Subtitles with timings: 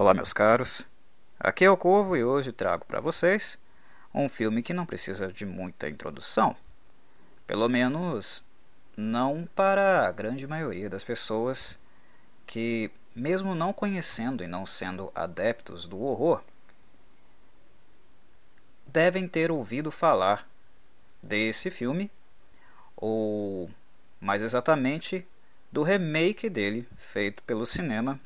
[0.00, 0.86] Olá, meus caros.
[1.40, 3.58] Aqui é o Corvo e hoje trago para vocês
[4.14, 6.54] um filme que não precisa de muita introdução.
[7.48, 8.46] Pelo menos
[8.96, 11.80] não para a grande maioria das pessoas
[12.46, 16.44] que, mesmo não conhecendo e não sendo adeptos do horror,
[18.86, 20.48] devem ter ouvido falar
[21.20, 22.08] desse filme,
[22.96, 23.68] ou
[24.20, 25.26] mais exatamente
[25.72, 28.20] do remake dele feito pelo cinema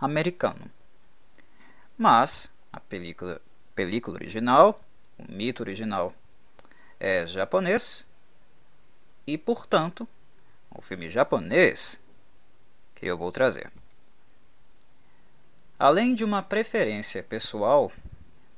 [0.00, 0.70] americano.
[1.96, 3.40] Mas a película,
[3.74, 4.80] película original,
[5.18, 6.14] o mito original,
[6.98, 8.06] é japonês
[9.26, 10.08] e, portanto,
[10.70, 12.00] o filme japonês
[12.94, 13.70] que eu vou trazer.
[15.78, 17.90] Além de uma preferência pessoal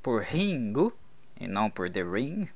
[0.01, 0.93] por Ringu
[1.39, 2.49] e não por The Ring,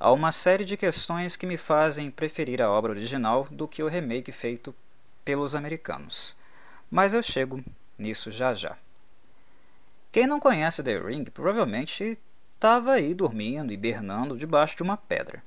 [0.00, 3.88] há uma série de questões que me fazem preferir a obra original do que o
[3.88, 4.74] remake feito
[5.24, 6.34] pelos americanos.
[6.92, 7.64] Mas eu chego
[7.98, 8.76] nisso já já.
[10.12, 12.18] Quem não conhece The Ring provavelmente
[12.54, 15.42] estava aí dormindo, hibernando debaixo de uma pedra.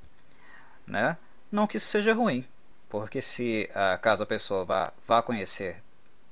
[0.87, 1.15] Né?
[1.51, 2.43] Não que isso seja ruim,
[2.89, 5.83] porque se uh, caso a pessoa vá, vá conhecer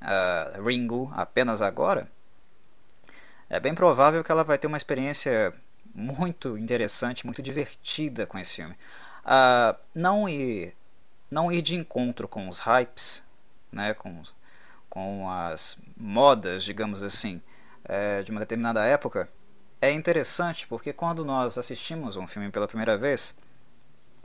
[0.01, 2.09] uh, Ringo apenas agora,
[3.47, 5.53] é bem provável que ela vai ter uma experiência
[5.93, 8.73] muito interessante, muito divertida com esse filme.
[9.23, 10.75] Uh, não ir
[11.29, 13.23] não ir de encontro com os hypes,
[13.71, 14.21] né, com
[14.93, 17.41] com as modas, digamos assim,
[17.83, 19.27] é, de uma determinada época,
[19.81, 23.35] é interessante porque quando nós assistimos um filme pela primeira vez,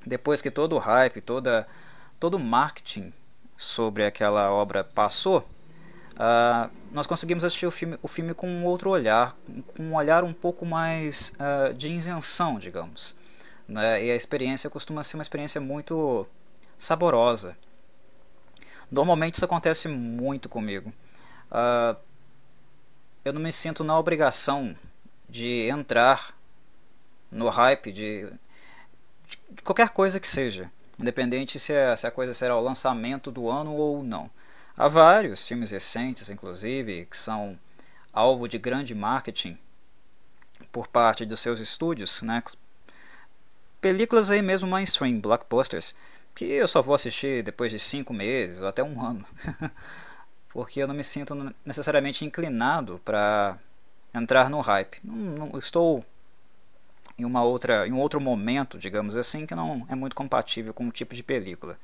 [0.06, 1.66] depois que todo o hype, toda,
[2.20, 3.14] todo o marketing
[3.56, 8.90] sobre aquela obra passou, uh, nós conseguimos assistir o filme, o filme com um outro
[8.90, 9.34] olhar,
[9.74, 13.16] com um olhar um pouco mais uh, de isenção, digamos.
[13.66, 14.04] Né?
[14.04, 16.26] E a experiência costuma ser uma experiência muito
[16.76, 17.56] saborosa.
[18.90, 20.92] Normalmente isso acontece muito comigo.
[21.50, 21.96] Uh,
[23.24, 24.76] eu não me sinto na obrigação
[25.28, 26.34] de entrar
[27.30, 28.30] no hype de,
[29.50, 33.50] de qualquer coisa que seja, independente se a, se a coisa será o lançamento do
[33.50, 34.30] ano ou não.
[34.76, 37.58] Há vários filmes recentes, inclusive, que são
[38.12, 39.58] alvo de grande marketing
[40.72, 42.42] por parte dos seus estúdios, né?
[43.80, 45.94] películas aí mesmo mainstream, blockbusters,
[46.38, 49.26] que eu só vou assistir depois de cinco meses ou até um ano,
[50.50, 51.34] porque eu não me sinto
[51.66, 53.58] necessariamente inclinado para
[54.14, 55.00] entrar no hype.
[55.02, 55.16] Não,
[55.48, 56.04] não, estou
[57.18, 60.86] em uma outra, em um outro momento, digamos assim, que não é muito compatível com
[60.86, 61.76] o tipo de película.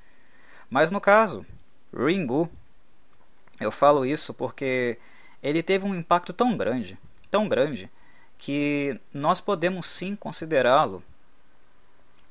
[0.71, 1.45] Mas no caso,
[1.93, 2.49] Ringu,
[3.59, 4.99] eu falo isso porque
[5.43, 6.97] ele teve um impacto tão grande,
[7.29, 7.91] tão grande,
[8.39, 11.03] que nós podemos sim considerá-lo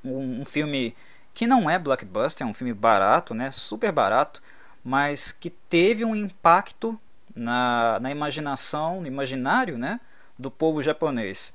[0.05, 0.95] um, um filme
[1.33, 4.41] que não é blockbuster, é um filme barato, né, super barato,
[4.83, 6.99] mas que teve um impacto
[7.35, 9.99] na, na imaginação, no imaginário né,
[10.37, 11.53] do povo japonês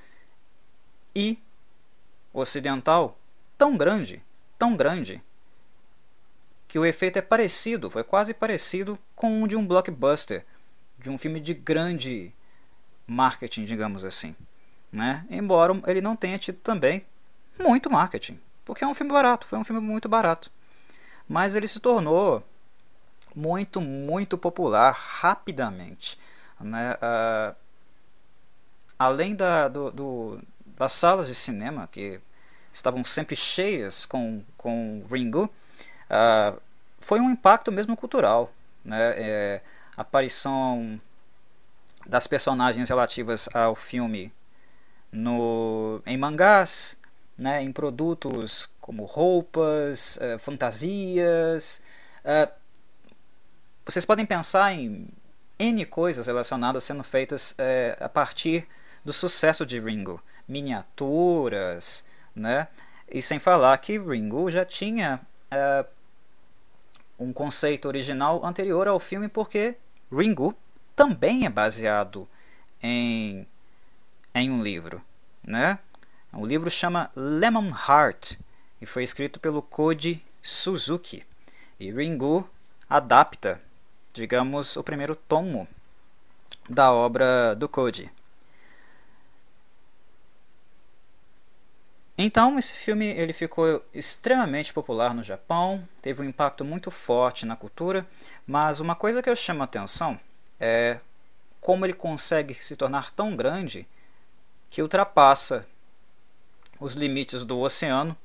[1.15, 1.39] e
[2.33, 3.19] ocidental
[3.57, 4.23] tão grande,
[4.59, 5.23] tão grande,
[6.67, 10.45] que o efeito é parecido, foi quase parecido com o de um blockbuster,
[10.99, 12.33] de um filme de grande
[13.07, 14.37] marketing, digamos assim.
[14.93, 15.25] Né?
[15.31, 17.05] Embora ele não tenha tido também
[17.59, 18.39] muito marketing.
[18.69, 20.51] Porque é um filme barato, foi um filme muito barato.
[21.27, 22.45] Mas ele se tornou
[23.35, 26.19] muito, muito popular rapidamente.
[26.61, 26.93] Né?
[26.97, 27.57] Uh,
[28.99, 30.41] além da, do, do,
[30.77, 32.21] das salas de cinema, que
[32.71, 35.45] estavam sempre cheias com, com Ringo,
[36.11, 36.61] uh,
[37.01, 38.53] foi um impacto mesmo cultural.
[38.85, 39.15] Né?
[39.17, 39.63] É,
[39.97, 41.01] a aparição
[42.07, 44.31] das personagens relativas ao filme
[45.11, 46.99] no, em mangás,
[47.39, 51.81] né, em produtos como roupas, uh, fantasias.
[52.25, 52.53] Uh,
[53.87, 55.09] vocês podem pensar em
[55.59, 58.67] N coisas relacionadas sendo feitas uh, a partir
[59.05, 60.21] do sucesso de Ringo.
[60.49, 62.05] Miniaturas,
[62.35, 62.67] né?
[63.09, 65.21] E sem falar que Ringo já tinha
[67.19, 69.77] um conceito original anterior ao filme, porque
[70.13, 70.55] Ringo
[70.95, 72.29] também é baseado
[72.83, 73.47] em,
[74.35, 75.03] em um livro,
[75.43, 75.79] né?
[76.41, 78.39] O livro chama Lemon Heart
[78.81, 81.27] e foi escrito pelo Koji Suzuki.
[81.81, 82.49] E Ringu
[82.89, 83.61] adapta,
[84.13, 85.67] digamos, o primeiro tomo
[86.71, 88.09] da obra do Koji.
[92.17, 97.57] Então, esse filme ele ficou extremamente popular no Japão, teve um impacto muito forte na
[97.57, 98.07] cultura,
[98.47, 100.21] mas uma coisa que eu chamo a atenção
[100.61, 101.01] é
[101.61, 103.89] como ele consegue se tornar tão grande
[104.71, 105.67] que ultrapassa
[106.81, 108.17] os limites do oceano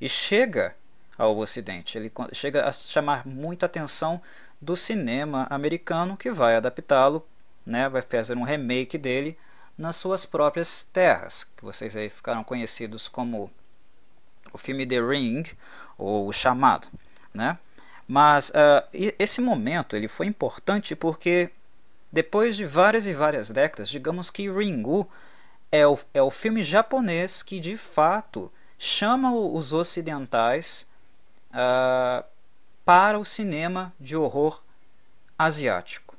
[0.00, 0.74] e chega
[1.18, 1.98] ao Ocidente.
[1.98, 4.20] Ele chega a chamar muita atenção
[4.60, 7.26] do cinema americano que vai adaptá-lo
[7.64, 9.38] né, vai fazer um remake dele
[9.76, 13.50] nas suas próprias terras, que vocês aí ficaram conhecidos como
[14.52, 15.44] o filme The Ring
[15.96, 16.88] ou o Chamado,
[17.32, 17.58] né?
[18.06, 21.50] Mas uh, esse momento ele foi importante porque
[22.10, 25.08] depois de várias e várias décadas, digamos que Ringu
[25.70, 30.88] é o, é o filme japonês que de fato chama os ocidentais
[31.50, 32.24] uh,
[32.84, 34.62] para o cinema de horror
[35.38, 36.16] asiático.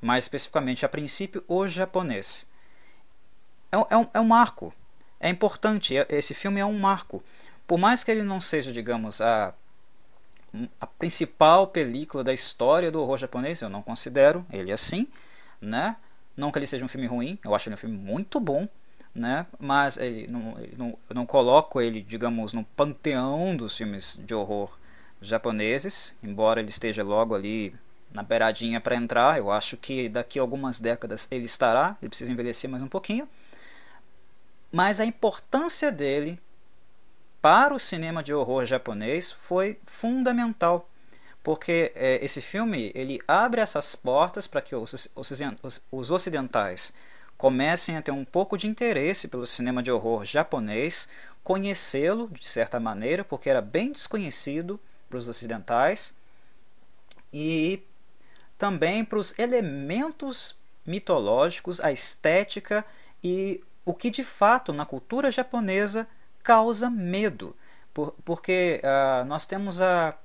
[0.00, 2.48] Mais especificamente, a princípio, o japonês.
[3.70, 4.72] É, é, um, é um marco.
[5.18, 5.96] É importante.
[5.96, 7.22] É, esse filme é um marco.
[7.66, 9.52] Por mais que ele não seja, digamos, a,
[10.80, 15.06] a principal película da história do horror japonês, eu não considero ele assim,
[15.60, 15.96] né?
[16.36, 18.68] Não que ele seja um filme ruim, eu acho ele um filme muito bom,
[19.14, 19.46] né?
[19.58, 24.34] Mas ele não, ele não, eu não coloco ele, digamos, no panteão dos filmes de
[24.34, 24.78] horror
[25.20, 27.74] japoneses, embora ele esteja logo ali
[28.12, 29.38] na beiradinha para entrar.
[29.38, 33.28] Eu acho que daqui a algumas décadas ele estará, ele precisa envelhecer mais um pouquinho.
[34.72, 36.38] Mas a importância dele
[37.42, 40.88] para o cinema de horror japonês foi fundamental,
[41.42, 46.92] porque é, esse filme ele abre essas portas para que os, os, os ocidentais
[47.36, 51.08] comecem a ter um pouco de interesse pelo cinema de horror japonês,
[51.42, 54.78] conhecê-lo de certa maneira, porque era bem desconhecido
[55.08, 56.14] para os ocidentais,
[57.32, 57.82] e
[58.58, 60.54] também para os elementos
[60.84, 62.84] mitológicos, a estética
[63.22, 66.06] e o que de fato na cultura japonesa
[66.42, 67.56] causa medo.
[67.94, 70.16] Por, porque uh, nós temos a,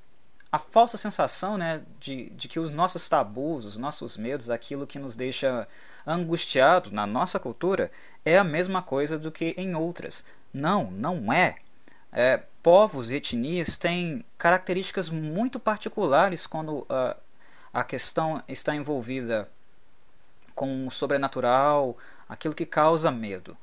[0.51, 4.99] a falsa sensação né, de, de que os nossos tabus, os nossos medos, aquilo que
[4.99, 5.67] nos deixa
[6.05, 7.91] angustiado na nossa cultura,
[8.23, 10.23] é a mesma coisa do que em outras.
[10.53, 11.57] Não, não é.
[12.11, 17.15] é povos e etnias têm características muito particulares quando uh,
[17.73, 19.49] a questão está envolvida
[20.55, 21.97] com o sobrenatural,
[22.29, 23.57] aquilo que causa medo.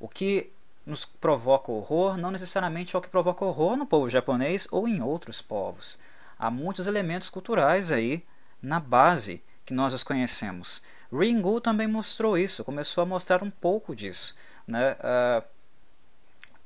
[0.00, 0.50] O que
[0.84, 5.02] nos provoca horror não necessariamente é o que provoca horror no povo japonês ou em
[5.02, 5.98] outros povos.
[6.42, 8.26] Há muitos elementos culturais aí
[8.60, 10.82] na base que nós os conhecemos.
[11.12, 14.34] Ringu também mostrou isso, começou a mostrar um pouco disso.
[14.66, 14.94] Né?
[14.94, 15.44] Uh,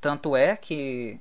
[0.00, 1.20] tanto é que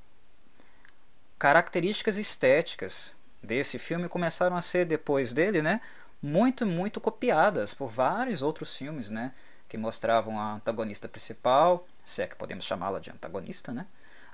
[1.38, 5.82] características estéticas desse filme começaram a ser depois dele, né,
[6.22, 9.34] muito muito copiadas por vários outros filmes, né,
[9.68, 13.86] que mostravam a antagonista principal, se é que podemos chamá-la de antagonista, né,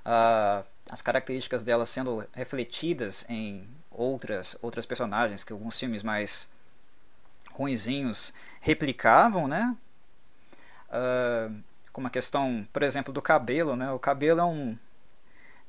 [0.06, 3.68] uh, as características dela sendo refletidas em
[4.02, 6.48] outras outras personagens que alguns filmes mais
[7.52, 9.76] ruinzinhos replicavam, né,
[10.88, 11.54] uh,
[11.92, 14.78] como a questão, por exemplo, do cabelo, né, o cabelo é um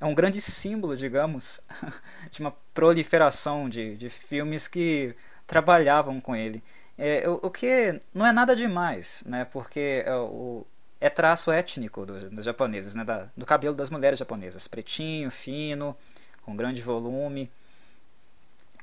[0.03, 1.62] é um grande símbolo, digamos,
[2.30, 5.15] de uma proliferação de, de filmes que
[5.47, 6.62] trabalhavam com ele.
[6.97, 9.45] É, o, o, que não é nada demais, né?
[9.45, 10.65] Porque é, o,
[11.00, 13.03] é traço étnico dos, dos japoneses, né?
[13.03, 15.95] Da, do cabelo das mulheres japonesas, pretinho, fino,
[16.41, 17.50] com grande volume.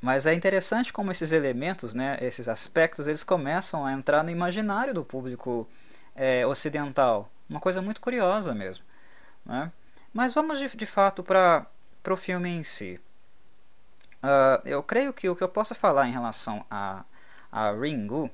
[0.00, 4.94] Mas é interessante como esses elementos, né, esses aspectos, eles começam a entrar no imaginário
[4.94, 5.68] do público
[6.14, 7.30] é, ocidental.
[7.48, 8.84] Uma coisa muito curiosa mesmo.
[9.44, 9.70] Né?
[10.12, 11.66] Mas vamos de, de fato para
[12.08, 13.00] o filme em si.
[14.22, 17.04] Uh, eu creio que o que eu posso falar em relação a,
[17.50, 18.30] a Ringu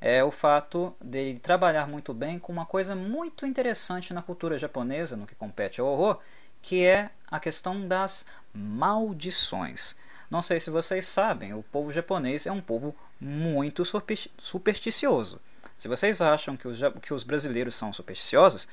[0.00, 5.16] é o fato de trabalhar muito bem com uma coisa muito interessante na cultura japonesa,
[5.16, 6.20] no que compete ao horror,
[6.62, 9.96] que é a questão das maldições.
[10.30, 13.84] Não sei se vocês sabem, o povo japonês é um povo muito
[14.38, 15.40] supersticioso.
[15.76, 18.66] Se vocês acham que os, que os brasileiros são supersticiosos,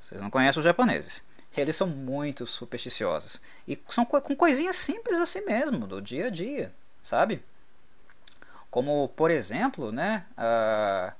[0.00, 1.24] vocês não conhecem os japoneses
[1.60, 3.40] eles são muito supersticiosos.
[3.68, 7.44] E são co com coisinhas simples assim mesmo, do dia a dia, sabe?
[8.70, 11.12] Como, por exemplo, né, uh,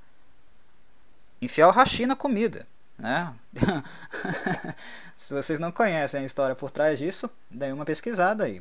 [1.41, 2.67] enfiar o hashi na comida.
[2.99, 3.35] Né?
[5.17, 8.61] Se vocês não conhecem a história por trás disso, dê uma pesquisada aí.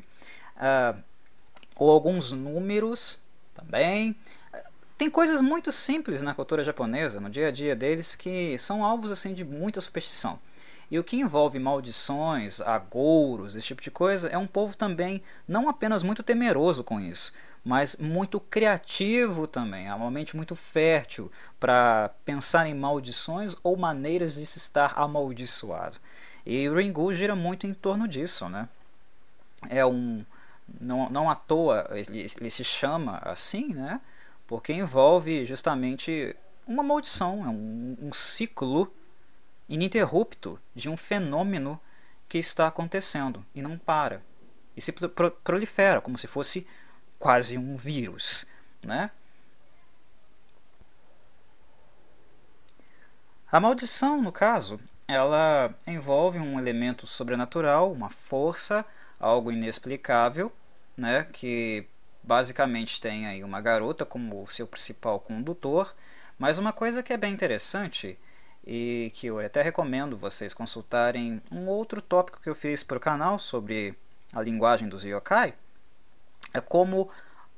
[0.56, 1.02] Uh,
[1.76, 3.20] ou alguns números
[3.54, 4.16] também.
[4.96, 9.10] Tem coisas muito simples na cultura japonesa, no dia a dia deles, que são alvos
[9.10, 10.38] assim de muita superstição.
[10.90, 15.68] E o que envolve maldições, agouros, esse tipo de coisa, é um povo também não
[15.68, 17.32] apenas muito temeroso com isso,
[17.64, 24.34] mas muito criativo também, é uma mente muito fértil para pensar em maldições ou maneiras
[24.34, 25.96] de se estar amaldiçoado.
[26.44, 28.68] E Ringu gira muito em torno disso, né?
[29.70, 30.24] É um
[30.80, 34.00] não, não à toa ele, ele se chama assim, né?
[34.46, 36.36] Porque envolve justamente
[36.66, 38.92] uma maldição, é um, um ciclo
[39.68, 41.80] ininterrupto de um fenômeno
[42.28, 44.22] que está acontecendo e não para.
[44.76, 46.66] E se prolifera como se fosse
[47.18, 48.46] quase um vírus.
[48.82, 49.10] Né?
[53.50, 58.84] A maldição, no caso, ela envolve um elemento sobrenatural, uma força,
[59.20, 60.50] algo inexplicável,
[60.96, 61.86] né, que
[62.22, 65.94] basicamente tem aí uma garota como seu principal condutor,
[66.38, 68.18] mas uma coisa que é bem interessante
[68.66, 73.00] e que eu até recomendo vocês consultarem um outro tópico que eu fiz para o
[73.00, 73.94] canal sobre
[74.32, 75.54] a linguagem dos yokai,
[76.54, 77.10] é como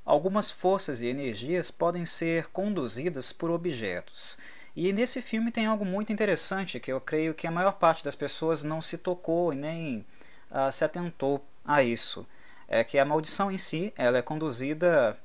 [0.05, 4.38] algumas forças e energias podem ser conduzidas por objetos.
[4.76, 8.14] E nesse filme tem algo muito interessante que eu creio que a maior parte das
[8.14, 10.05] pessoas não se tocou e nem
[10.50, 12.26] uh, se atentou a isso.
[12.68, 15.18] É que a maldição em si ela é conduzida,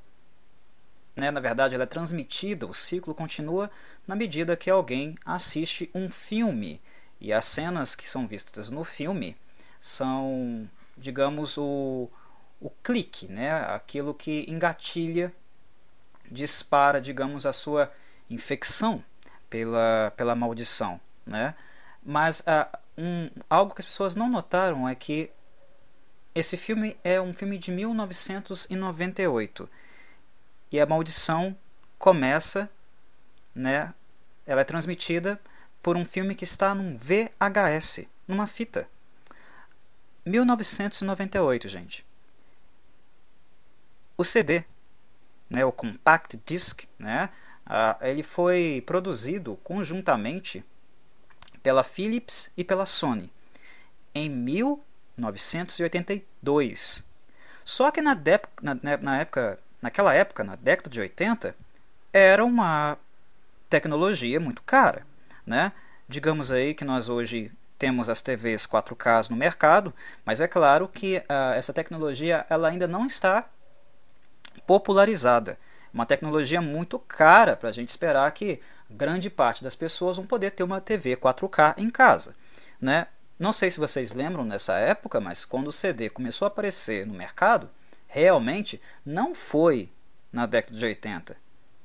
[1.16, 3.70] né, na verdade, ela é transmitida, o ciclo continua
[4.06, 6.80] na medida que alguém assiste um filme.
[7.20, 9.36] E as cenas que são vistas no filme
[9.78, 12.08] são, digamos, o,
[12.60, 15.32] o clique, né, aquilo que engatilha,
[16.30, 17.92] dispara, digamos, a sua
[18.28, 19.04] infecção
[19.50, 21.00] pela, pela maldição.
[21.26, 21.54] Né?
[22.02, 25.30] Mas uh, um, algo que as pessoas não notaram é que
[26.34, 29.68] esse filme é um filme de 1998
[30.70, 31.56] e a maldição
[31.98, 32.70] começa,
[33.54, 33.92] né?
[34.46, 35.40] Ela é transmitida
[35.82, 38.88] por um filme que está num VHS, numa fita.
[40.24, 42.06] 1998, gente.
[44.16, 44.64] O CD,
[45.48, 47.30] né, o compact disc, né,
[47.70, 50.64] Uh, ele foi produzido conjuntamente
[51.62, 53.32] pela Philips e pela Sony
[54.12, 54.28] em
[55.20, 57.04] 1982.
[57.64, 58.14] Só que na,
[58.62, 61.54] na, né, na época, naquela época, na década de 80,
[62.12, 62.96] era uma
[63.68, 65.06] tecnologia muito cara,
[65.46, 65.72] né?
[66.08, 71.18] Digamos aí que nós hoje temos as TVs 4K no mercado, mas é claro que
[71.18, 73.48] uh, essa tecnologia ela ainda não está
[74.66, 75.56] popularizada
[75.92, 80.52] uma tecnologia muito cara para a gente esperar que grande parte das pessoas vão poder
[80.52, 82.34] ter uma TV 4K em casa.
[82.80, 83.06] Né?
[83.40, 87.14] Não sei se vocês lembram nessa época, mas quando o CD começou a aparecer no
[87.14, 87.70] mercado,
[88.06, 89.88] realmente não foi
[90.30, 91.34] na década de 80,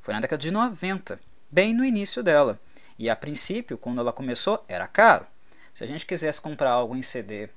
[0.02, 1.18] foi na década de 90,
[1.50, 2.60] bem no início dela.
[3.00, 5.26] E a princípio, quando ela começou, era caro.
[5.74, 7.48] Se a gente quisesse comprar algo em CD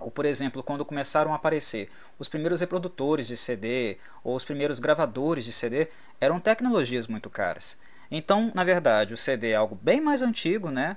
[0.00, 4.80] ou, por exemplo, quando começaram a aparecer os primeiros reprodutores de CD ou os primeiros
[4.80, 5.86] gravadores de CD,
[6.20, 7.78] eram tecnologias muito caras.
[8.10, 10.96] Então, na verdade, o CD é algo bem mais antigo, né?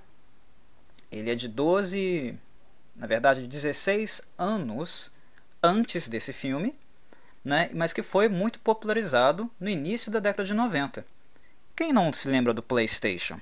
[1.12, 2.38] Ele é de 12,
[2.96, 5.12] na verdade, 16 anos
[5.62, 6.76] antes desse filme,
[7.44, 7.70] né?
[7.74, 11.06] mas que foi muito popularizado no início da década de 90.
[11.76, 13.40] Quem não se lembra do PlayStation?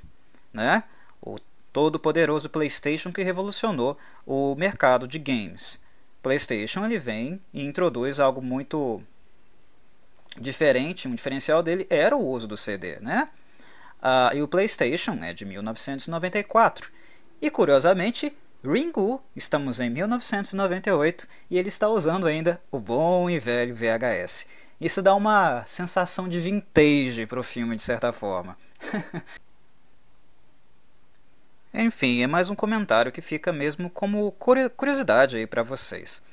[0.54, 0.84] Né?
[1.22, 1.38] O
[1.74, 5.80] todo-poderoso PlayStation que revolucionou o mercado de games.
[6.22, 9.02] PlayStation ele vem e introduz algo muito
[10.40, 13.30] diferente, um diferencial dele era o uso do CD, né?
[14.02, 16.92] Ah, e o PlayStation é de 1994.
[17.42, 23.76] E curiosamente, Ringu, estamos em 1998 e ele está usando ainda o bom e velho
[23.76, 24.48] VHS.
[24.80, 28.58] Isso dá uma sensação de vintage para o filme, de certa forma.
[31.74, 36.24] Enfim, é mais um comentário que fica mesmo como curiosidade aí para vocês.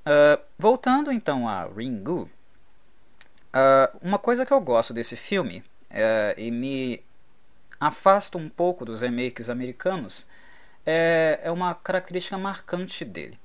[0.00, 2.30] Uh, voltando então a Ringu,
[3.54, 7.02] uh, uma coisa que eu gosto desse filme uh, e me
[7.80, 10.28] afasta um pouco dos remakes americanos
[10.84, 13.38] é, é uma característica marcante dele.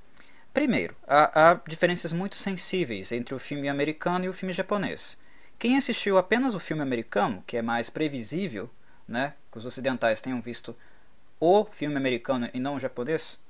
[0.52, 5.18] Primeiro, há, há diferenças muito sensíveis entre o filme americano e o filme japonês.
[5.58, 8.70] Quem assistiu apenas o filme americano, que é mais previsível,
[9.08, 10.76] né, que os ocidentais tenham visto
[11.40, 13.40] o filme americano e não o japonês,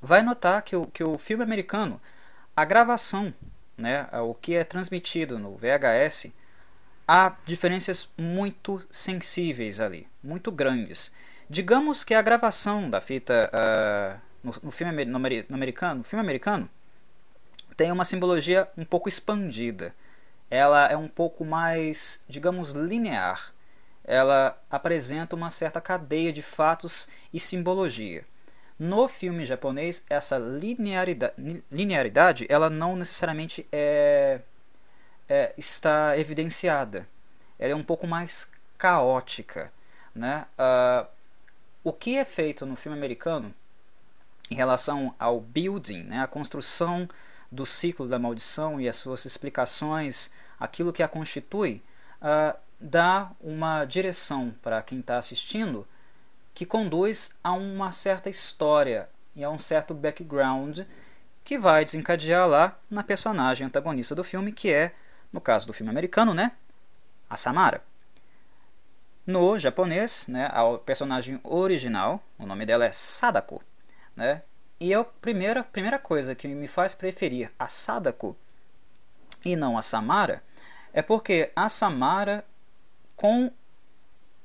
[0.00, 2.00] vai notar que o, que o filme americano,
[2.56, 3.34] a gravação,
[3.76, 6.32] né, o que é transmitido no VHS,
[7.06, 11.12] há diferenças muito sensíveis ali, muito grandes.
[11.48, 16.24] Digamos que a gravação da fita uh, no, no, filme no, no americano, no filme
[16.24, 16.68] americano,
[17.76, 19.94] tem uma simbologia um pouco expandida.
[20.50, 23.52] Ela é um pouco mais, digamos, linear
[24.06, 28.24] ela apresenta uma certa cadeia de fatos e simbologia.
[28.78, 34.40] No filme japonês, essa linearidade, linearidade ela não necessariamente é,
[35.28, 37.06] é, está evidenciada.
[37.58, 39.72] Ela é um pouco mais caótica.
[40.14, 40.46] Né?
[40.58, 41.06] Uh,
[41.84, 43.54] o que é feito no filme americano
[44.50, 47.08] em relação ao building, né, a construção
[47.50, 51.82] do ciclo da maldição e as suas explicações, aquilo que a constitui,
[52.20, 55.86] uh, dá uma direção para quem está assistindo
[56.54, 60.80] que conduz a uma certa história e a um certo background
[61.44, 64.94] que vai desencadear lá na personagem antagonista do filme, que é,
[65.36, 66.52] no caso do filme americano, né,
[67.28, 67.82] a Samara.
[69.26, 73.62] No japonês, né, a personagem original, o nome dela é Sadako,
[74.16, 74.42] né?
[74.80, 78.36] E a primeira, primeira coisa que me faz preferir a Sadako
[79.44, 80.42] e não a Samara
[80.92, 82.44] é porque a Samara,
[83.14, 83.52] com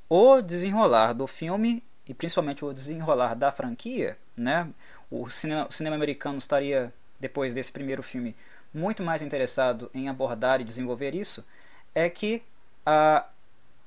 [0.10, 4.68] o desenrolar do filme e principalmente o desenrolar da franquia, né,
[5.10, 8.36] o cinema, o cinema americano estaria, depois desse primeiro filme,
[8.74, 11.46] muito mais interessado em abordar e desenvolver isso,
[11.94, 12.42] é que
[12.86, 13.26] a,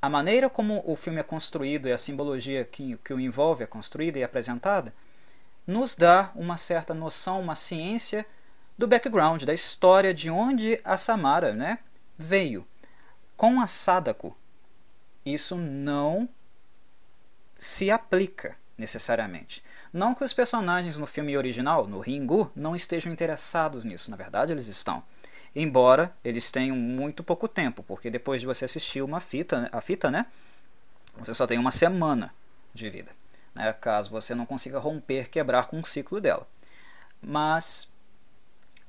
[0.01, 3.67] a maneira como o filme é construído e a simbologia que, que o envolve é
[3.67, 4.93] construída e apresentada
[5.67, 8.27] nos dá uma certa noção, uma ciência
[8.77, 11.79] do background, da história de onde a Samara né,
[12.19, 12.67] veio.
[13.37, 14.37] Com a Sadako,
[15.25, 16.29] isso não
[17.57, 19.63] se aplica necessariamente.
[19.93, 24.53] Não que os personagens no filme original, no Ringu, não estejam interessados nisso, na verdade
[24.53, 25.03] eles estão
[25.55, 30.11] embora eles tenham muito pouco tempo, porque depois de você assistir uma fita, a fita,
[30.11, 30.27] né,
[31.17, 32.35] você só tem uma semana
[32.75, 33.13] de vida,
[33.55, 36.47] né, caso você não consiga romper, quebrar com o ciclo dela.
[37.23, 37.89] Mas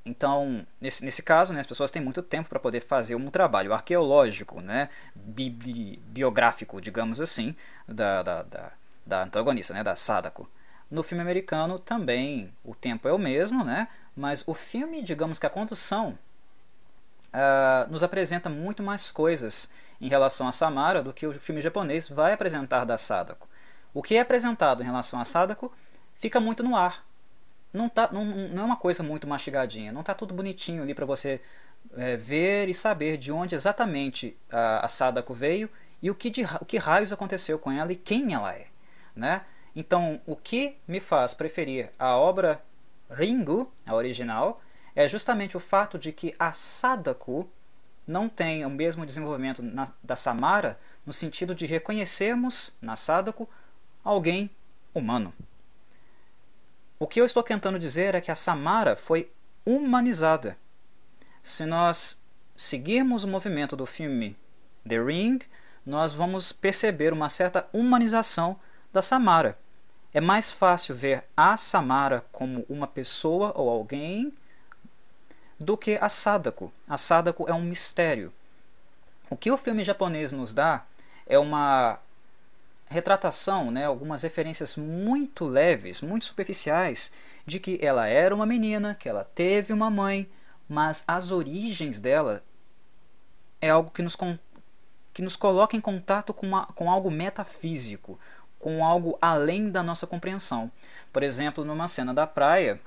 [0.04, 3.74] então, nesse, nesse caso, né, as pessoas têm muito tempo para poder fazer um trabalho
[3.74, 5.50] arqueológico, né, bi,
[6.08, 7.56] biográfico, digamos assim,
[7.88, 8.72] da, da, da,
[9.06, 10.50] da antagonista, né, da Sadako.
[10.90, 15.46] No filme americano também o tempo é o mesmo, né, mas o filme, digamos que
[15.46, 16.18] a condução
[17.34, 19.70] uh, nos apresenta muito mais coisas
[20.00, 23.48] em relação a Samara do que o filme japonês vai apresentar da Sadako.
[23.94, 25.72] O que é apresentado em relação a Sadako
[26.16, 27.06] fica muito no ar.
[27.72, 31.06] Não, tá, não, não é uma coisa muito mastigadinha, não está tudo bonitinho ali para
[31.06, 31.42] você
[31.98, 35.70] é, ver e saber de onde exatamente a, a Sadako veio
[36.02, 38.68] e o que, de, o que raios aconteceu com ela e quem ela é.
[39.16, 39.42] Né?
[39.76, 42.62] Então, o que me faz preferir a obra
[43.10, 44.62] Ringu, a original,
[44.96, 47.50] é justamente o fato de que a Sadako
[48.08, 53.50] não tem o mesmo desenvolvimento na, da Samara no sentido de reconhecermos na Sadako
[54.04, 54.50] alguém
[54.94, 55.34] humano.
[56.98, 59.32] O que eu estou tentando dizer é que a Samara foi
[59.66, 60.58] humanizada.
[61.44, 62.24] Se nós
[62.56, 64.38] seguirmos o movimento do filme
[64.88, 65.40] The Ring,
[65.86, 68.58] nós vamos perceber uma certa humanização
[68.96, 69.58] da Samara.
[70.14, 74.32] É mais fácil ver a Samara como uma pessoa ou alguém
[75.60, 76.72] do que a Sadako.
[76.88, 78.32] A Sadako é um mistério.
[79.30, 80.86] O que o filme japonês nos dá
[81.28, 82.00] é uma
[82.88, 87.12] retratação, né, algumas referências muito leves, muito superficiais,
[87.46, 90.30] de que ela era uma menina, que ela teve uma mãe,
[90.70, 92.42] mas as origens dela
[93.60, 94.16] é algo que nos,
[95.14, 98.18] que nos coloca em contato com, uma, com algo metafísico,
[98.66, 100.72] com algo além da nossa compreensão.
[101.14, 102.82] Por exemplo, numa cena da praia,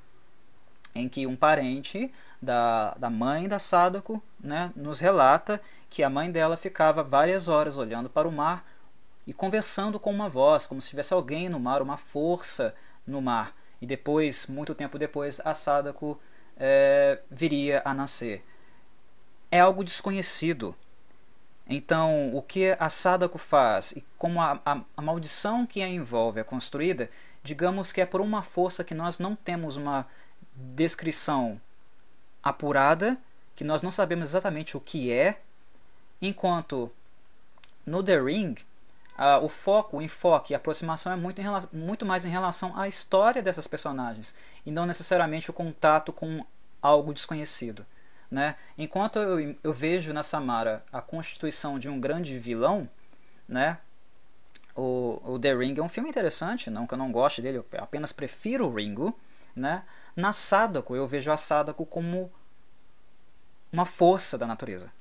[0.92, 2.12] em que um parente
[2.42, 7.78] da, da mãe da Sadako né, nos relata que a mãe dela ficava várias horas
[7.78, 8.68] olhando para o mar
[9.24, 12.74] e conversando com uma voz, como se tivesse alguém no mar, uma força
[13.06, 13.54] no mar.
[13.80, 16.20] E depois, muito tempo depois, a Sadako
[16.56, 18.44] é, viria a nascer.
[19.48, 20.74] É algo desconhecido.
[21.68, 26.40] Então, o que a Sadako faz e como a, a, a maldição que a envolve
[26.40, 27.10] é construída,
[27.42, 30.06] digamos que é por uma força que nós não temos uma
[30.54, 31.60] descrição
[32.42, 33.18] apurada,
[33.54, 35.40] que nós não sabemos exatamente o que é,
[36.22, 36.90] enquanto
[37.84, 38.54] no The Ring
[39.18, 43.42] uh, o foco, o enfoque, a aproximação é muito, muito mais em relação à história
[43.42, 46.44] dessas personagens e não necessariamente o contato com
[46.80, 47.84] algo desconhecido.
[48.30, 48.56] Né?
[48.76, 52.88] Enquanto eu, eu vejo na Samara a constituição de um grande vilão,
[53.48, 53.78] né?
[54.78, 57.66] o, o The Ring é um filme interessante, não que eu não goste dele, eu
[57.78, 59.18] apenas prefiro o Ringo.
[59.54, 59.82] Né?
[60.14, 62.30] Na Sadako, eu vejo a Sadako como
[63.72, 64.92] uma força da natureza,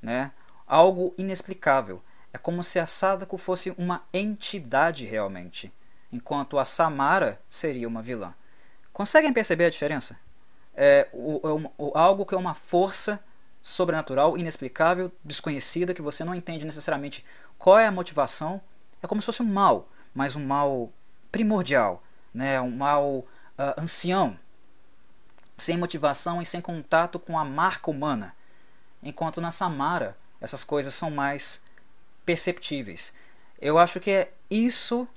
[0.00, 0.30] né?
[0.66, 2.00] algo inexplicável.
[2.32, 5.72] É como se a Sadako fosse uma entidade realmente,
[6.12, 8.34] enquanto a Samara seria uma vilã.
[8.92, 10.16] Conseguem perceber a diferença?
[10.76, 13.20] É, o, o, o, algo que é uma força
[13.62, 17.24] sobrenatural, inexplicável, desconhecida, que você não entende necessariamente
[17.58, 18.60] qual é a motivação.
[19.02, 20.92] É como se fosse um mal, mas um mal
[21.30, 22.60] primordial, né?
[22.60, 23.26] um mal uh,
[23.78, 24.38] ancião,
[25.56, 28.34] sem motivação e sem contato com a marca humana,
[29.02, 31.62] enquanto na Samara essas coisas são mais
[32.24, 33.12] perceptíveis.
[33.60, 35.08] Eu acho que é isso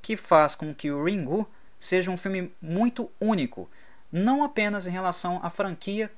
[0.00, 1.48] que faz com que o Ringu
[1.80, 3.68] seja um filme muito único,
[4.10, 6.10] não apenas em relação à franquia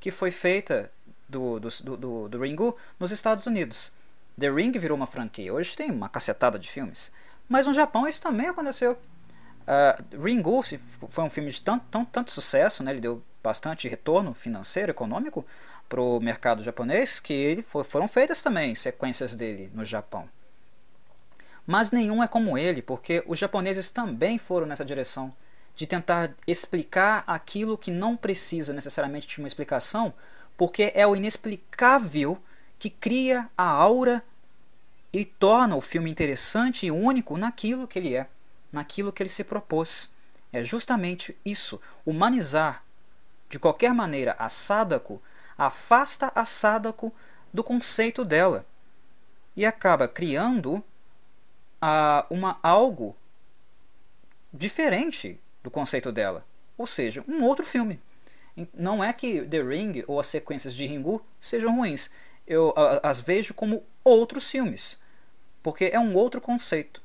[0.00, 0.90] que foi feita
[1.28, 3.92] do, do, do, do Ringu nos Estados Unidos.
[4.38, 7.12] The Ring virou uma franquia, hoje tem uma cacetada de filmes,
[7.48, 8.98] mas no Japão isso também aconteceu.
[9.66, 10.62] Uh, Ringu
[11.08, 12.90] foi um filme de tanto, tanto, sucesso, né?
[12.90, 15.44] ele deu bastante retorno financeiro, econômico
[15.88, 20.28] para o mercado japonês, que foram feitas também sequências dele no Japão.
[21.66, 25.32] mas nenhum é como ele, porque os japoneses também foram nessa direção
[25.76, 30.14] de tentar explicar aquilo que não precisa necessariamente de uma explicação,
[30.56, 32.38] porque é o inexplicável
[32.78, 34.22] que cria a aura
[35.12, 38.28] e torna o filme interessante e único naquilo que ele é,
[38.72, 40.12] naquilo que ele se propôs.
[40.52, 42.84] É justamente isso, humanizar
[43.48, 45.20] de qualquer maneira a Sadako
[45.56, 47.12] afasta a Sadako
[47.52, 48.66] do conceito dela
[49.56, 53.16] e acaba criando uh, uma algo
[54.52, 56.46] diferente do conceito dela,
[56.78, 57.98] ou seja, um outro filme.
[58.72, 62.10] Não é que The Ring ou as sequências de Ringu sejam ruins,
[62.46, 62.72] eu
[63.02, 65.00] as vejo como outros filmes,
[65.62, 67.02] porque é um outro conceito.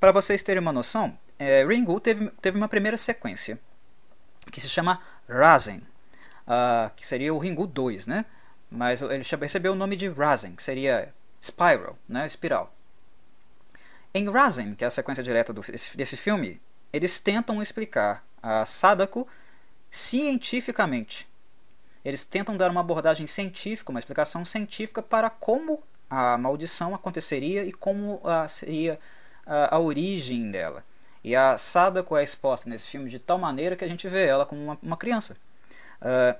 [0.00, 3.58] Para vocês terem uma noção, é, Ringu teve, teve uma primeira sequência
[4.50, 5.78] que se chama Razen,
[6.46, 8.24] uh, que seria o Ringu 2, né?
[8.68, 12.26] Mas ele recebeu o nome de Razen, que seria Spiral, né?
[12.26, 12.74] Espiral.
[14.12, 16.60] Em Razen, que é a sequência direta do, desse filme,
[16.92, 19.26] eles tentam explicar a Sadako
[19.90, 21.28] cientificamente.
[22.04, 27.72] Eles tentam dar uma abordagem científica, uma explicação científica para como a maldição aconteceria e
[27.72, 28.98] como uh, seria
[29.46, 30.84] uh, a origem dela.
[31.22, 34.46] E a Sadako é exposta nesse filme de tal maneira que a gente vê ela
[34.46, 35.36] como uma, uma criança.
[36.00, 36.38] Uh,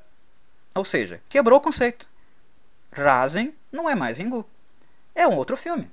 [0.74, 2.08] ou seja, quebrou o conceito.
[2.90, 4.46] Razen não é mais Ringu.
[5.14, 5.90] É um outro filme.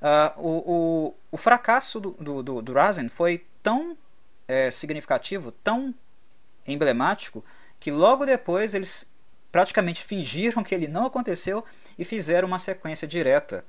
[0.00, 3.96] Uh, o, o, o, fracasso do, do, do, do Razen foi tão
[4.46, 5.92] é, significativo, tão
[6.66, 7.44] emblemático,
[7.80, 9.10] que logo depois eles
[9.50, 11.64] praticamente fingiram que ele não aconteceu
[11.98, 13.64] e fizeram uma sequência direta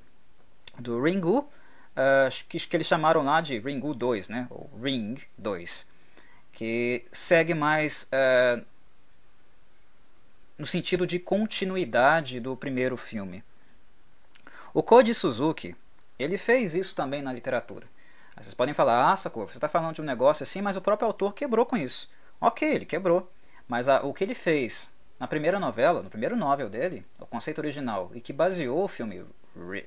[0.78, 4.48] do Ringu, uh, que, que eles chamaram lá de Ringu 2, né?
[4.50, 5.88] ou Ring 2,
[6.52, 8.66] que segue mais uh,
[10.58, 13.44] no sentido de continuidade do primeiro filme.
[14.74, 15.76] O Koji Suzuki,
[16.18, 17.88] ele fez isso também na literatura.
[18.44, 21.08] Vocês podem falar, ah, Sakura, você está falando de um negócio assim, mas o próprio
[21.08, 22.10] autor quebrou com isso.
[22.40, 23.32] Ok, ele quebrou.
[23.68, 27.60] Mas a, o que ele fez na primeira novela, no primeiro novel dele, o conceito
[27.60, 29.26] original, e que baseou o filme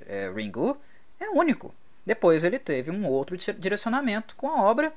[0.07, 0.77] é, Ringu,
[1.21, 1.75] é único.
[2.07, 4.93] Depois ele teve um outro direcionamento com a obra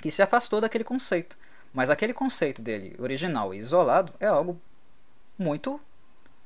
[0.00, 1.36] que se afastou daquele conceito.
[1.74, 4.58] Mas aquele conceito dele, original e isolado, é algo
[5.38, 5.78] muito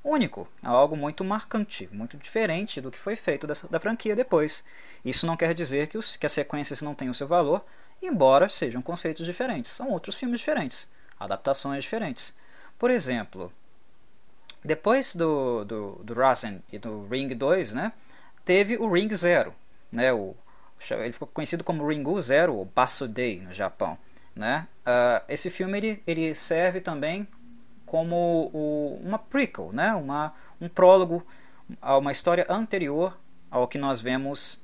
[0.03, 4.65] único, é algo muito marcante, muito diferente do que foi feito dessa, da franquia depois.
[5.05, 7.65] Isso não quer dizer que, os, que as sequências não tenham seu valor,
[8.03, 12.35] embora sejam conceitos diferentes, são outros filmes diferentes, adaptações diferentes.
[12.79, 13.53] Por exemplo,
[14.65, 17.93] depois do, do, do Rasen e do Ring 2, né,
[18.45, 19.55] teve o Ring Zero,
[19.93, 20.35] né, o,
[20.91, 23.99] ele ficou conhecido como Ringu Zero, ou Basudei no Japão.
[24.35, 24.67] Né?
[24.81, 27.29] Uh, esse filme ele, ele serve também
[27.91, 29.93] como o, uma prequel, né?
[29.97, 31.27] uma, um prólogo
[31.83, 33.19] a uma história anterior
[33.51, 34.63] ao que nós vemos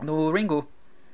[0.00, 0.66] no Ringu.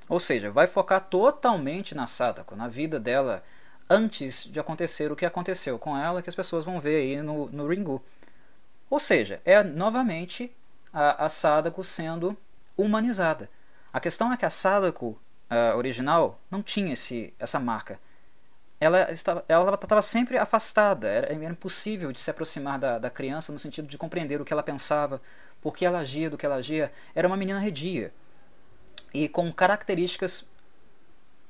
[0.08, 3.42] Ou seja, vai focar totalmente na Sadako, na vida dela
[3.90, 7.48] antes de acontecer o que aconteceu com ela, que as pessoas vão ver aí no,
[7.48, 8.00] no Ringu.
[8.88, 10.54] Ou seja, é novamente
[10.92, 12.36] a, a Sadako sendo
[12.76, 13.50] humanizada.
[13.92, 17.98] A questão é que a Sadako uh, original não tinha esse, essa marca.
[18.82, 23.52] Ela estava, ela estava sempre afastada, era, era impossível de se aproximar da, da criança
[23.52, 25.22] no sentido de compreender o que ela pensava,
[25.60, 26.90] por que ela agia do que ela agia.
[27.14, 28.12] Era uma menina redia
[29.14, 30.44] e com características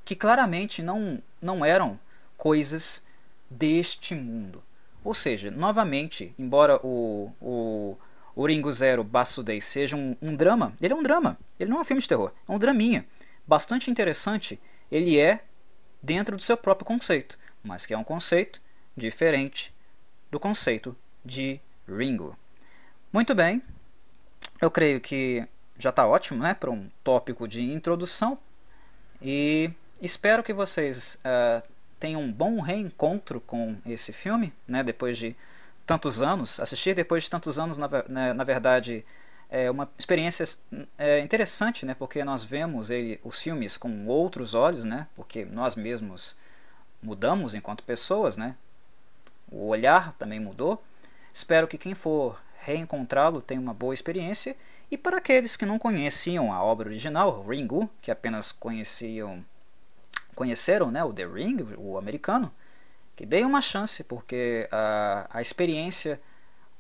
[0.05, 1.99] que claramente não, não eram
[2.37, 3.03] coisas
[3.49, 4.63] deste mundo.
[5.03, 7.97] Ou seja, novamente, embora o, o,
[8.37, 11.81] o Ringo Zero Basudei seja um, um drama, ele é um drama, ele não é
[11.81, 13.07] um filme de terror, é um draminha
[13.47, 15.43] bastante interessante, ele é
[16.03, 18.61] dentro do seu próprio conceito, mas que é um conceito
[18.97, 19.73] diferente
[20.31, 22.37] do conceito de Ringo.
[23.13, 23.63] Muito bem,
[24.61, 25.47] eu creio que
[25.79, 28.39] já está ótimo né, para um tópico de introdução
[29.21, 31.63] e espero que vocês uh,
[31.99, 35.37] tenham um bom reencontro com esse filme, né, depois de
[35.87, 36.59] tantos anos.
[36.59, 39.05] Assistir depois de tantos anos, na, na, né, na verdade,
[39.53, 40.47] é uma experiência
[40.97, 41.95] é, interessante, né?
[41.95, 45.07] Porque nós vemos ele, os filmes com outros olhos, né?
[45.15, 46.35] Porque nós mesmos
[47.03, 48.57] mudamos enquanto pessoas, né?
[49.51, 50.83] O olhar também mudou.
[51.31, 54.57] Espero que quem for reencontrá-lo tenha uma boa experiência.
[54.91, 59.45] E para aqueles que não conheciam a obra original, Ringu, que apenas conheciam
[60.35, 62.51] conheceram né, o The Ring, o americano,
[63.15, 66.19] que deem uma chance, porque a, a experiência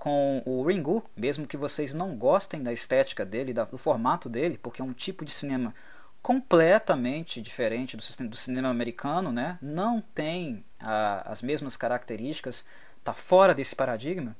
[0.03, 4.83] com o Ringu, mesmo que vocês não gostem da estética dele, do formato dele, porque
[4.83, 5.73] é um tipo de cinema
[6.21, 9.57] completamente diferente do, do cinema americano, né?
[9.63, 12.67] não tem as mesmas características,
[12.99, 14.37] está fora desse paradigma,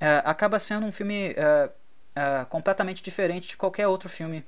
[0.00, 1.70] é, acaba sendo um filme é,
[2.16, 4.44] é, completamente diferente de qualquer outro filme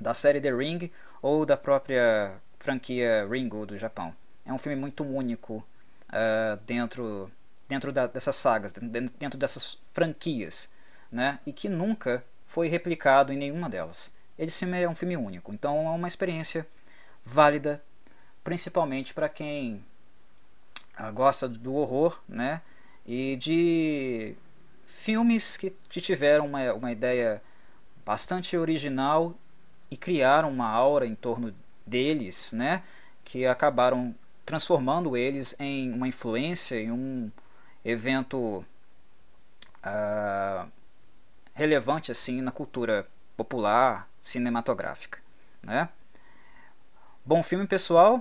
[0.00, 0.90] da série The Ring
[1.22, 4.12] ou da própria franquia Ringo do Japão.
[4.44, 5.64] É um filme muito único
[6.66, 7.30] dentro,
[7.72, 10.68] dentro da, dessas sagas, dentro dessas franquias,
[11.10, 11.38] né?
[11.46, 14.14] e que nunca foi replicado em nenhuma delas.
[14.38, 16.66] Esse filme é um filme único, então é uma experiência
[17.24, 17.82] válida,
[18.44, 19.82] principalmente para quem
[21.00, 22.60] uh, gosta do horror né?
[23.06, 24.34] e de
[24.86, 27.40] filmes que, que tiveram uma, uma ideia
[28.04, 29.34] bastante original
[29.90, 31.54] e criaram uma aura em torno
[31.86, 32.82] deles, né,
[33.24, 37.30] que acabaram transformando eles em uma influência, em um
[37.84, 38.64] evento
[39.84, 40.68] uh,
[41.54, 45.20] relevante assim na cultura popular cinematográfica,
[45.62, 45.88] né?
[47.24, 48.16] Bom filme pessoal,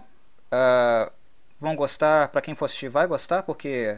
[0.52, 1.12] uh,
[1.60, 3.98] vão gostar, para quem for assistir vai gostar porque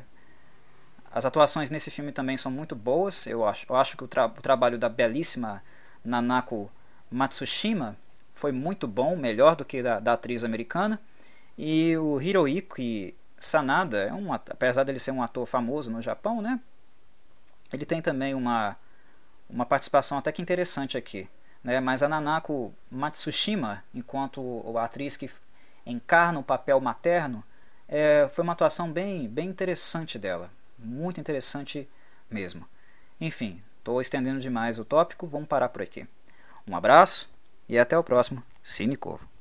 [1.13, 3.27] as atuações nesse filme também são muito boas.
[3.27, 5.61] Eu acho, eu acho que o, tra o trabalho da belíssima
[6.03, 6.71] Nanako
[7.11, 7.95] Matsushima
[8.33, 10.99] foi muito bom, melhor do que da, da atriz americana.
[11.55, 16.59] E o Hiroyuki Sanada, é um, apesar dele ser um ator famoso no Japão, né?
[17.71, 18.75] Ele tem também uma,
[19.49, 21.27] uma participação até que interessante aqui.
[21.63, 21.79] Né?
[21.79, 25.29] Mas a Nanako Matsushima, enquanto a atriz que
[25.85, 27.43] encarna o papel materno,
[27.87, 30.49] é, foi uma atuação bem, bem interessante dela
[30.83, 31.87] muito interessante
[32.29, 32.67] mesmo.
[33.19, 36.07] Enfim, estou estendendo demais o tópico, vamos parar por aqui.
[36.67, 37.29] Um abraço
[37.67, 39.32] e até o próximo Cine Corvo.